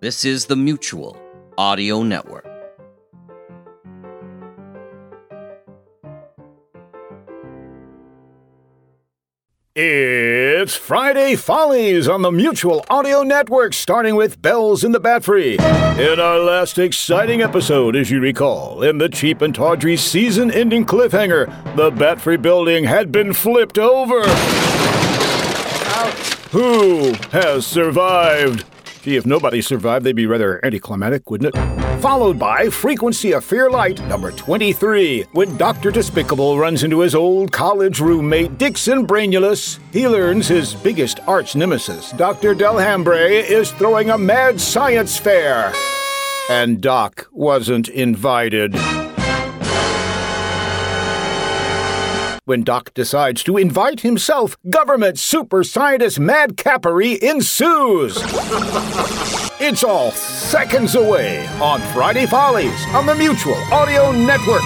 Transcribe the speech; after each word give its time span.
This 0.00 0.26
is 0.26 0.44
the 0.44 0.56
Mutual 0.56 1.18
Audio 1.56 2.02
Network. 2.02 2.46
It's 9.74 10.74
Friday 10.74 11.34
Follies 11.34 12.08
on 12.08 12.20
the 12.20 12.30
Mutual 12.30 12.84
Audio 12.90 13.22
Network, 13.22 13.72
starting 13.72 14.16
with 14.16 14.42
Bells 14.42 14.84
in 14.84 14.92
the 14.92 15.00
Batfree. 15.00 15.58
In 15.98 16.20
our 16.20 16.40
last 16.40 16.78
exciting 16.78 17.40
episode, 17.40 17.96
as 17.96 18.10
you 18.10 18.20
recall, 18.20 18.82
in 18.82 18.98
the 18.98 19.08
cheap 19.08 19.40
and 19.40 19.54
tawdry 19.54 19.96
season 19.96 20.50
ending 20.50 20.84
cliffhanger, 20.84 21.46
the 21.74 21.90
Batfree 21.90 22.40
building 22.42 22.84
had 22.84 23.10
been 23.10 23.32
flipped 23.32 23.78
over. 23.78 24.22
Who 26.50 27.14
has 27.32 27.66
survived? 27.66 28.64
Gee, 29.06 29.14
if 29.14 29.24
nobody 29.24 29.62
survived, 29.62 30.04
they'd 30.04 30.16
be 30.16 30.26
rather 30.26 30.58
anticlimactic, 30.64 31.30
wouldn't 31.30 31.54
it? 31.54 32.00
Followed 32.00 32.40
by 32.40 32.68
Frequency 32.68 33.30
of 33.34 33.44
Fear 33.44 33.70
Lite, 33.70 34.04
number 34.08 34.32
23, 34.32 35.26
when 35.30 35.56
Dr. 35.56 35.92
Despicable 35.92 36.58
runs 36.58 36.82
into 36.82 36.98
his 36.98 37.14
old 37.14 37.52
college 37.52 38.00
roommate, 38.00 38.58
Dixon 38.58 39.06
Brainulus. 39.06 39.78
He 39.92 40.08
learns 40.08 40.48
his 40.48 40.74
biggest 40.74 41.20
arch 41.28 41.54
nemesis, 41.54 42.10
Dr. 42.10 42.52
Delhambre, 42.52 43.48
is 43.48 43.70
throwing 43.70 44.10
a 44.10 44.18
mad 44.18 44.60
science 44.60 45.16
fair. 45.16 45.72
And 46.50 46.80
Doc 46.80 47.28
wasn't 47.30 47.88
invited. 47.88 48.74
When 52.46 52.62
Doc 52.62 52.94
decides 52.94 53.42
to 53.42 53.56
invite 53.56 54.02
himself, 54.02 54.56
government 54.70 55.18
super 55.18 55.64
scientist 55.64 56.20
madcapery 56.20 57.18
ensues. 57.20 58.18
it's 59.60 59.82
all 59.82 60.12
seconds 60.12 60.94
away 60.94 61.44
on 61.60 61.80
Friday 61.92 62.24
Follies 62.26 62.86
on 62.94 63.04
the 63.04 63.16
Mutual 63.16 63.56
Audio 63.72 64.12
Network. 64.12 64.62